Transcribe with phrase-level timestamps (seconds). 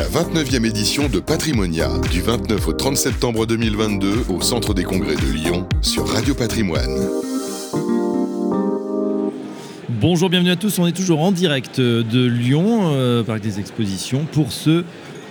[0.00, 5.14] la 29e édition de Patrimonia, du 29 au 30 septembre 2022 au Centre des Congrès
[5.14, 7.06] de Lyon sur Radio Patrimoine.
[9.90, 10.78] Bonjour, bienvenue à tous.
[10.78, 14.84] On est toujours en direct de Lyon, euh, Parc des Expositions, pour ce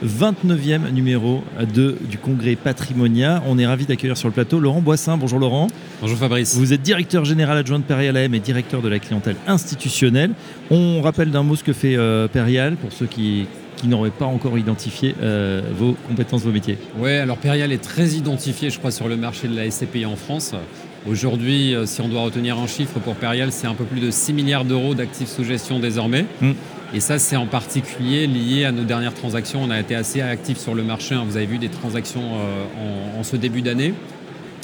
[0.06, 1.44] 29e numéro
[1.74, 3.42] de, du congrès Patrimonia.
[3.48, 5.18] On est ravi d'accueillir sur le plateau Laurent Boissin.
[5.18, 5.66] Bonjour Laurent.
[6.00, 6.56] Bonjour Fabrice.
[6.56, 10.34] Vous êtes directeur général adjoint de Perial AM et directeur de la clientèle institutionnelle.
[10.70, 13.48] On rappelle d'un mot ce que fait euh, Perial pour ceux qui,
[13.80, 16.78] qui n'auraient pas encore identifié euh, vos compétences, vos métiers.
[16.98, 20.18] Oui, alors Perial est très identifié, je crois, sur le marché de la SCPI en
[20.18, 20.54] France.
[21.10, 24.12] Aujourd'hui, euh, si on doit retenir un chiffre pour Perial, c'est un peu plus de
[24.12, 26.26] 6 milliards d'euros d'actifs sous gestion désormais.
[26.42, 26.52] Mm.
[26.94, 29.62] Et ça, c'est en particulier lié à nos dernières transactions.
[29.64, 31.16] On a été assez actifs sur le marché.
[31.16, 31.24] Hein.
[31.26, 33.94] Vous avez vu des transactions euh, en, ce début d'année.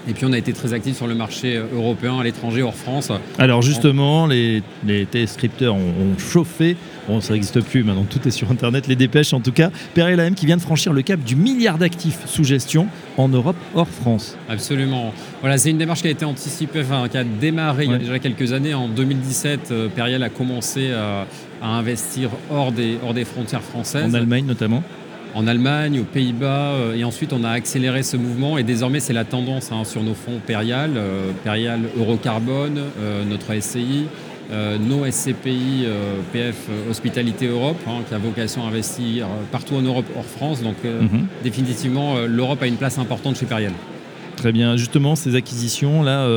[0.08, 3.12] Et puis on a été très actifs sur le marché européen, à l'étranger, hors France.
[3.40, 6.78] Alors justement, les, les téléscripteurs ont, chauffé.
[7.08, 9.70] Bon, ça n'existe plus, maintenant tout est sur Internet, les dépêches en tout cas.
[9.96, 13.88] M qui vient de franchir le cap du milliard d'actifs sous gestion en Europe, hors
[13.88, 14.38] France.
[14.50, 15.14] Absolument.
[15.42, 17.98] Voilà, c'est une démarche qui a été anticipée, enfin, qui a démarré il y a
[17.98, 18.74] déjà quelques années.
[18.74, 21.28] En 2017, euh, Perial a commencé à,
[21.62, 24.10] à investir hors des, hors des frontières françaises.
[24.12, 24.84] En Allemagne notamment
[25.36, 29.14] en Allemagne, aux Pays-Bas, euh, et ensuite on a accéléré ce mouvement et désormais c'est
[29.14, 34.06] la tendance hein, sur nos fonds Perial, euh, Perial Eurocarbone, euh, notre SCI,
[34.52, 35.86] nos SCPI,
[36.32, 40.62] PF Hospitalité Europe, hein, qui a vocation à investir partout en Europe hors France.
[40.62, 41.28] Donc mhm.
[41.44, 43.74] définitivement l'Europe a une place importante chez Perial.
[44.36, 44.78] Très bien.
[44.78, 46.28] Justement, ces acquisitions, là,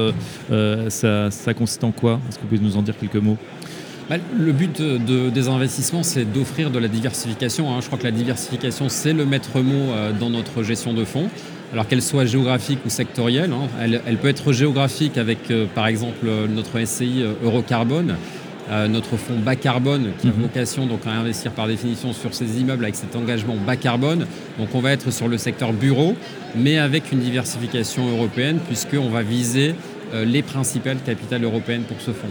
[0.89, 2.20] ça, ça consiste en quoi?
[2.29, 3.36] Est-ce que vous pouvez nous en dire quelques mots?
[4.09, 7.70] Bah, le but des investissements, c'est d'offrir de la diversification.
[7.70, 7.81] Hein.
[7.83, 11.29] Je crois que la diversification, c'est le maître mot euh, dans notre gestion de fonds.
[11.72, 13.69] Alors qu'elle soit géographique ou sectorielle, hein.
[14.06, 18.16] elle, peut être géographique avec euh, par exemple notre SCI euh, Eurocarbone,
[18.91, 20.42] notre fonds bas carbone qui a mhm.
[20.42, 24.27] vocation donc à investir par définition sur ces immeubles avec cet engagement bas carbone.
[24.58, 26.14] Donc on va être sur le secteur bureau,
[26.55, 29.74] mais avec une diversification européenne puisqu'on va viser
[30.12, 32.28] les principales capitales européennes pour ce fonds.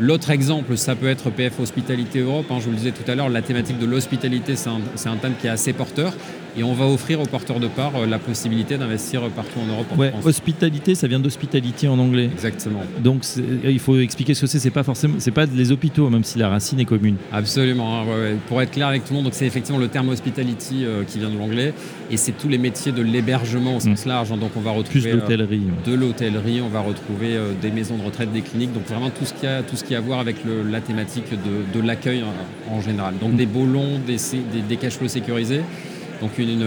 [0.00, 2.46] L'autre exemple, ça peut être PF Hospitalité Europe.
[2.50, 5.34] Hein, je vous le disais tout à l'heure, la thématique de l'hospitalité, c'est un, thème
[5.38, 6.14] qui est assez porteur.
[6.56, 9.86] Et on va offrir aux porteurs de part euh, la possibilité d'investir partout en Europe.
[9.92, 12.28] En ouais, hospitalité, ça vient d'hospitality en anglais.
[12.32, 12.80] Exactement.
[12.98, 13.24] Donc
[13.64, 14.58] il faut expliquer ce que c'est.
[14.58, 17.16] C'est pas forcément, c'est pas les hôpitaux, même si la racine est commune.
[17.32, 18.00] Absolument.
[18.00, 18.04] Hein,
[18.48, 21.18] Pour être clair avec tout le monde, donc c'est effectivement le terme hospitality euh, qui
[21.18, 21.72] vient de l'anglais,
[22.10, 24.08] et c'est tous les métiers de l'hébergement au sens mm.
[24.08, 24.32] large.
[24.32, 24.36] Hein.
[24.36, 25.62] donc on va retrouver Plus l'hôtellerie.
[25.86, 28.72] Euh, de l'hôtellerie, on va retrouver des maisons de retraite, des cliniques.
[28.72, 30.36] Donc vraiment tout ce qui a tout ce qui a à voir avec
[30.70, 31.26] la thématique
[31.74, 32.22] de, l'accueil
[32.70, 33.14] en, général.
[33.20, 33.36] Donc mm.
[33.36, 35.60] des beaux longs, des, des, des cash flows sécurisés.
[36.20, 36.60] Donc une,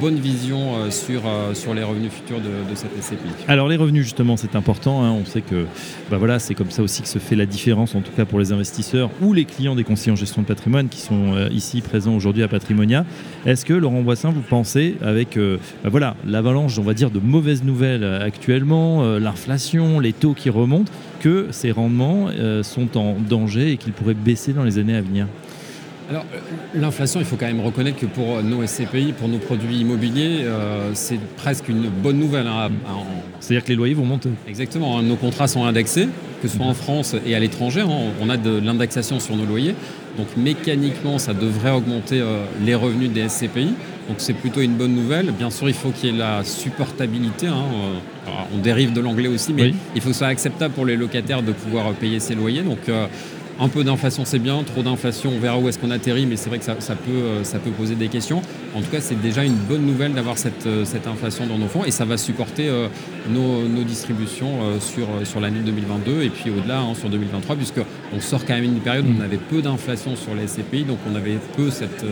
[0.00, 3.44] bonne vision euh, sur, euh, sur les revenus futurs de, cette SCPI.
[3.46, 5.12] Alors les revenus justement c'est important, hein.
[5.12, 5.66] on sait que
[6.10, 8.40] bah voilà, c'est comme ça aussi que se fait la différence en tout cas pour
[8.40, 11.82] les investisseurs ou les clients des conseillers en gestion de patrimoine qui sont euh, ici
[11.82, 13.04] présents aujourd'hui à Patrimonia.
[13.46, 17.62] Est-ce que Laurent Boissin vous pensez avec bah voilà, l'avalanche on va dire de mauvaises
[17.62, 20.90] nouvelles actuellement, l'inflation, les taux qui remontent,
[21.20, 22.28] que ces rendements
[22.62, 25.26] sont en danger et qu'ils pourraient baisser dans les années à venir?
[26.08, 26.38] Alors, euh,
[26.74, 30.90] l'inflation, il faut quand même reconnaître que pour nos SCPI, pour nos produits immobiliers, euh,
[30.94, 32.46] c'est presque une bonne nouvelle.
[32.46, 32.68] Hein,
[33.40, 34.98] C'est-à-dire que les loyers vont monter Exactement.
[34.98, 35.02] Hein.
[35.02, 36.08] nos contrats sont indexés,
[36.42, 37.80] que ce soit en France et à l'étranger.
[37.80, 38.12] Hein.
[38.20, 39.74] on a de l'indexation sur nos loyers.
[40.16, 43.74] Donc, mécaniquement, ça devrait augmenter euh, les revenus des SCPI.
[44.08, 45.32] Donc, c'est plutôt une bonne nouvelle.
[45.32, 47.48] Bien sûr, il faut qu'il y ait la supportabilité.
[47.48, 51.42] on dérive de l'anglais aussi, mais il faut que ce soit acceptable pour les locataires
[51.42, 52.62] de pouvoir payer ces loyers.
[52.62, 52.88] Donc,
[53.58, 54.62] un peu d'inflation, c'est bien.
[54.64, 57.44] Trop d'inflation, on verra où est-ce qu'on atterrit, mais c'est vrai que ça, peut, euh,
[57.44, 58.42] ça peut poser des questions.
[58.74, 61.68] En tout cas, c'est déjà une bonne nouvelle d'avoir cette, euh, cette, inflation dans nos
[61.68, 62.88] fonds et ça va supporter euh,
[63.30, 68.54] nos, distributions sur, sur l'année 2022 et puis au-delà hein, sur 2023, puisqu'on sort quand
[68.54, 71.70] même une période où on avait peu d'inflation sur les SCPI, donc on avait peu
[71.70, 72.04] cette,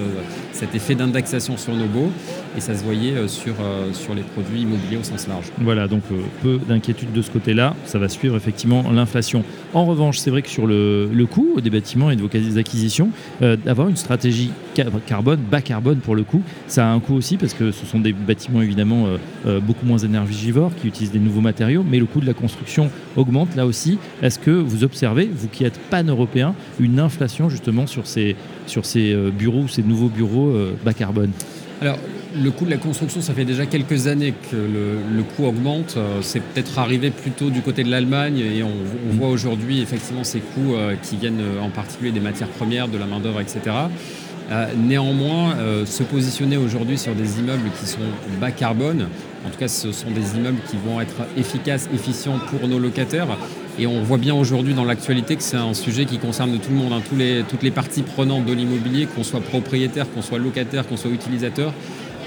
[0.52, 2.10] cet effet d'indexation sur nos baux
[2.56, 3.54] et ça se voyait sur,
[3.92, 5.46] sur les produits immobiliers au sens large.
[5.58, 6.02] Voilà, donc
[6.42, 7.74] peu d'inquiétude de ce côté-là.
[7.86, 9.44] Ça va suivre effectivement l'inflation.
[9.72, 11.26] En revanche, c'est vrai que sur le, le
[11.60, 13.10] des bâtiments et de vos acquisitions,
[13.42, 14.50] euh, d'avoir une stratégie
[15.06, 16.42] carbone, bas carbone pour le coup.
[16.66, 19.16] Ça a un coût aussi parce que ce sont des bâtiments évidemment euh,
[19.46, 22.90] euh, beaucoup moins énergivores qui utilisent des nouveaux matériaux, mais le coût de la construction
[23.16, 23.98] augmente là aussi.
[24.22, 29.14] Est-ce que vous observez, vous qui êtes pan-européen, une inflation justement sur ces, sur ces
[29.36, 30.52] bureaux, ces nouveaux bureaux
[30.84, 31.30] bas carbone?
[31.80, 31.98] Alors,
[32.36, 35.94] le coût de la construction, ça fait déjà quelques années que le, coût augmente.
[35.96, 39.16] Euh, c'est peut-être arrivé plutôt du côté de l'Allemagne et on, mm.
[39.16, 42.98] voit aujourd'hui effectivement ces coûts euh, qui viennent euh, en particulier des matières premières, de
[42.98, 43.60] la main-d'œuvre, etc.
[44.76, 47.98] néanmoins, se positionner aujourd'hui sur des immeubles qui sont
[48.38, 49.08] bas carbone,
[49.46, 53.38] en tout cas ce sont des immeubles qui vont être efficaces, efficients pour nos locataires,
[53.78, 56.76] Et on voit bien aujourd'hui dans l'actualité que c'est un sujet qui concerne tout le
[56.76, 60.38] monde, hein, tous les, toutes les parties prenantes de l'immobilier, qu'on soit propriétaire, qu'on soit
[60.38, 61.72] locataire, qu'on soit utilisateur.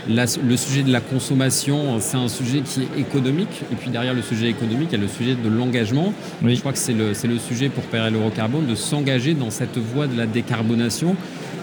[0.09, 3.63] Le sujet de la consommation, c'est un sujet qui est économique.
[3.71, 6.13] Et puis derrière le sujet économique, il y a le sujet de l'engagement.
[6.45, 10.07] Je crois que c'est le, le, sujet pour PRL Eurocarbone de s'engager dans cette voie
[10.07, 11.15] de la décarbonation,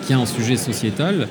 [0.07, 1.29] qui est un sujet sociétal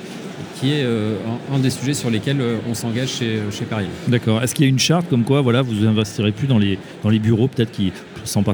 [0.60, 1.16] qui est euh,
[1.52, 3.66] un, des sujets sur lesquels euh, on s'engage chez, chez
[4.08, 4.42] D'accord.
[4.42, 7.10] Est-ce qu'il y a une charte comme quoi voilà, vous investirez plus dans les, dans
[7.10, 7.92] les bureaux, peut-être qui,
[8.24, 8.44] sans,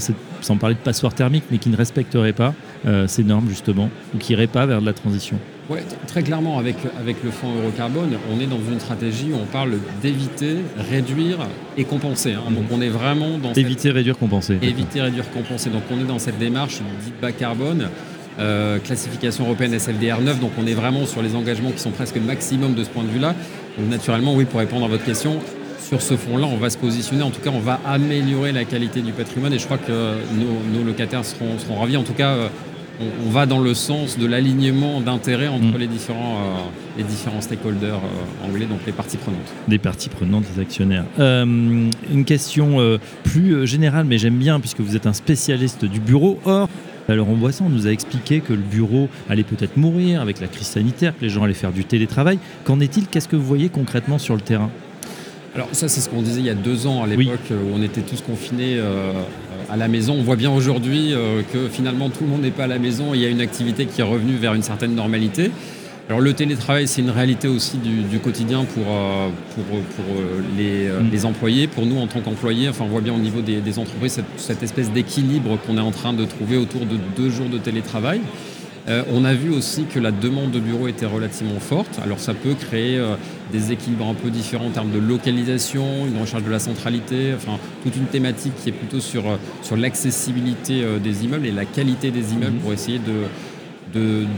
[0.41, 2.55] sans parler de passoire thermique, mais qui ne respecteraient pas
[2.87, 5.39] euh, ces normes justement, ou qui n'iraient pas vers de la transition?
[5.71, 5.79] Oui,
[6.09, 9.79] très clairement, avec, avec le fonds Eurocarbone, on est dans une stratégie où on parle
[10.03, 10.57] d'éviter,
[10.91, 11.39] réduire
[11.77, 12.33] et compenser.
[12.33, 12.51] Hein.
[12.51, 13.53] Donc on est vraiment dans...
[13.53, 14.59] Éviter, réduire, compenser.
[14.63, 15.71] Éviter, réduire, compenser.
[15.71, 17.89] Donc on est dans cette démarche dite bas carbone
[18.41, 22.17] euh, classification européenne SFDR 9, donc on est vraiment sur les engagements qui sont presque
[22.17, 23.35] maximum de ce point de vue-là.
[23.77, 25.39] Donc naturellement, oui, pour répondre à votre question,
[25.81, 29.03] sur ce fonds-là, on va se positionner, en tout cas, on va améliorer la qualité
[29.03, 30.15] du patrimoine et je crois que
[30.73, 31.97] nos, locataires seront, seront, ravis.
[31.97, 32.35] En tout cas,
[33.01, 37.41] euh, on, va dans le sens de l'alignement d'intérêts entre les, différents, euh, les différents
[37.41, 38.01] stakeholders
[38.45, 39.41] anglais, donc les parties prenantes.
[39.69, 41.05] Des parties prenantes, des actionnaires.
[41.19, 46.39] une question plus générale, mais j'aime bien puisque vous êtes un spécialiste du bureau.
[46.45, 46.69] Or,
[47.09, 50.47] alors en Boisson, on nous a expliqué que le bureau allait peut-être mourir avec la
[50.47, 52.39] crise sanitaire, que les gens allaient faire du télétravail.
[52.65, 53.07] Qu'en est-il?
[53.07, 54.71] Qu'est-ce que vous voyez concrètement sur le terrain?
[55.55, 57.83] Alors ça c'est ce qu'on disait il y a deux ans à l'époque où on
[57.83, 59.13] était tous confinés euh,
[59.71, 60.15] à la maison.
[60.19, 63.15] On voit bien aujourd'hui euh, que finalement tout le monde n'est pas à la maison
[63.15, 65.51] il y a une activité qui est revenue vers une certaine normalité.
[66.11, 71.09] Alors le télétravail, c'est une réalité aussi du, quotidien pour, euh, pour, euh, euh, mm.
[71.13, 71.69] les, employés.
[71.69, 74.91] Pour nous, en tant qu'employés, enfin, on voit bien au niveau des, entreprises cette, espèce
[74.91, 78.21] d'équilibre qu'on est en train de trouver autour de deux jours de télétravail.
[78.89, 82.01] On a vu aussi que la demande de bureaux était relativement forte.
[82.03, 83.01] Alors ça peut créer
[83.53, 87.59] des équilibres un peu différents en termes de localisation, une recherche de la centralité, enfin
[87.85, 89.23] toute une thématique qui est plutôt sur,
[89.63, 92.61] sur l'accessibilité des immeubles et la qualité des immeubles mm.
[92.61, 93.27] pour essayer de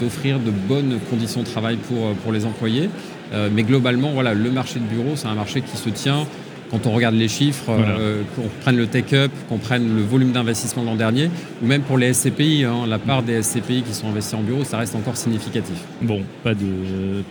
[0.00, 2.88] d'offrir de, bonnes conditions de travail pour, pour les employés.
[3.32, 6.26] Euh, mais globalement, voilà, le marché de bureau, c'est un marché qui se tient
[6.72, 10.82] quand on regarde les chiffres, euh, qu'on prenne le take-up, qu'on prenne le volume d'investissement
[10.82, 11.30] l'an dernier,
[11.62, 14.64] ou même pour les SCPI, hein, la part des SCPI qui sont investis en bureau,
[14.64, 15.76] ça reste encore significatif.
[16.00, 16.64] Bon, pas de,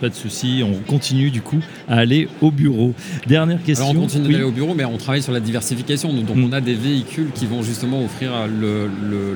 [0.00, 1.58] pas de souci, on continue du coup
[1.88, 2.94] à aller au bureau.
[3.26, 3.90] Dernière question.
[3.90, 6.12] on continue d'aller au bureau, mais on travaille sur la diversification.
[6.12, 6.44] Donc mm.
[6.44, 8.30] on a des véhicules qui vont justement offrir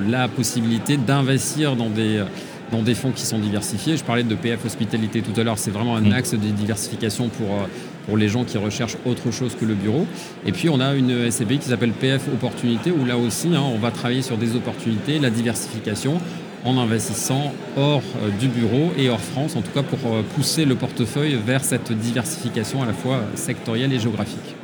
[0.09, 2.23] la possibilité d'investir dans des
[2.71, 3.97] dans des fonds qui sont diversifiés.
[3.97, 6.11] Je parlais de PF Hospitalité tout à l'heure, c'est vraiment un mm.
[6.13, 7.65] axe de diversification pour, euh,
[8.07, 10.07] pour les gens qui recherchent autre chose que le bureau.
[10.45, 13.77] Et puis on a une SCBI qui s'appelle PF Opportunité, où là aussi hein, on
[13.77, 16.19] va travailler sur des opportunités, la diversification
[16.63, 20.65] en investissant hors euh, du bureau et hors France, en tout cas pour euh, pousser
[20.65, 24.55] le portefeuille vers cette diversification à la fois sectorielle et géographique.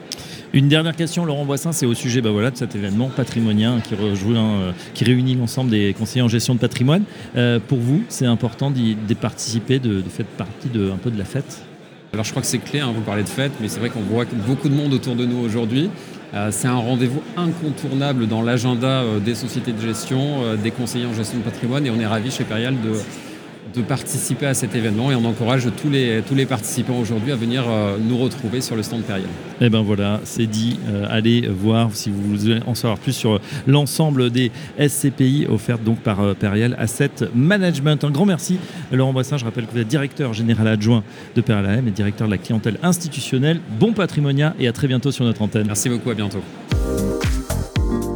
[0.54, 3.96] Une dernière question, Laurent Boissin, c'est au sujet bah voilà, de cet événement patrimonien qui,
[3.96, 7.04] euh, qui réunit l'ensemble des conseillers en gestion de patrimoine.
[7.68, 11.26] Pour vous, c'est important d'y participer, de, de faire partie de, un peu de la
[11.26, 11.64] fête?
[12.14, 14.02] Alors je crois que c'est clé, hein, vous parlez de fête, mais c'est vrai qu'on
[14.02, 15.90] voit beaucoup de monde autour de nous aujourd'hui.
[16.34, 21.40] Euh, c'est un rendez-vous incontournable dans l'agenda des sociétés de gestion, des conseillers en gestion
[21.40, 22.94] de patrimoine, et on est ravis chez Perial de,
[23.76, 27.36] de participer à cet événement et on encourage tous les, tous les participants aujourd'hui à
[27.36, 29.26] venir euh, nous retrouver sur le stand Periel.
[29.62, 30.80] Et eh ben voilà, c'est dit.
[30.88, 36.00] Euh, allez voir si vous voulez en savoir plus sur l'ensemble des SCPI offertes donc
[36.00, 38.04] par euh, Periel Asset Management.
[38.04, 38.60] Un grand merci
[38.92, 39.38] Laurent Boissin.
[39.38, 41.04] Je rappelle que vous êtes directeur général adjoint
[41.36, 43.60] de Periel AM et directeur de la clientèle institutionnelle.
[43.80, 45.68] Bon patrimonia et à très bientôt sur notre antenne.
[45.68, 46.42] Merci beaucoup, à bientôt.